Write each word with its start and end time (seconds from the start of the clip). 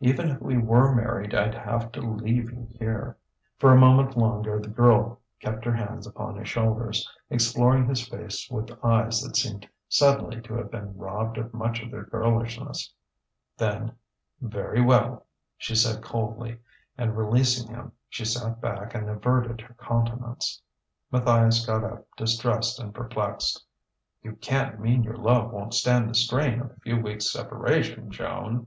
Even 0.00 0.30
if 0.32 0.40
we 0.42 0.58
were 0.58 0.92
married, 0.92 1.32
I'd 1.32 1.54
have 1.54 1.92
to 1.92 2.00
leave 2.00 2.50
you 2.50 2.66
here." 2.76 3.16
For 3.56 3.70
a 3.70 3.78
moment 3.78 4.16
longer 4.16 4.58
the 4.58 4.66
girl 4.66 5.20
kept 5.38 5.64
her 5.64 5.70
hands 5.74 6.08
upon 6.08 6.34
his 6.36 6.48
shoulders, 6.48 7.08
exploring 7.30 7.86
his 7.86 8.08
face 8.08 8.50
with 8.50 8.68
eyes 8.84 9.20
that 9.22 9.36
seemed 9.36 9.68
suddenly 9.88 10.40
to 10.40 10.54
have 10.54 10.72
been 10.72 10.98
robbed 10.98 11.38
of 11.38 11.54
much 11.54 11.80
of 11.84 11.92
their 11.92 12.02
girlishness. 12.02 12.92
Then: 13.56 13.92
"Very 14.40 14.80
well," 14.80 15.24
she 15.56 15.76
said 15.76 16.02
coldly, 16.02 16.58
and 16.98 17.16
releasing 17.16 17.68
him, 17.68 17.92
she 18.08 18.24
sat 18.24 18.60
back 18.60 18.92
and 18.92 19.08
averted 19.08 19.60
her 19.60 19.74
countenance. 19.74 20.60
Matthias 21.12 21.64
got 21.64 21.84
up, 21.84 22.08
distressed 22.16 22.80
and 22.80 22.92
perplexed. 22.92 23.64
"You 24.20 24.32
can't 24.34 24.80
mean 24.80 25.04
your 25.04 25.16
love 25.16 25.52
won't 25.52 25.74
stand 25.74 26.10
the 26.10 26.16
strain 26.16 26.60
of 26.60 26.72
a 26.72 26.80
few 26.80 26.96
weeks' 27.00 27.30
separation, 27.30 28.10
Joan!" 28.10 28.66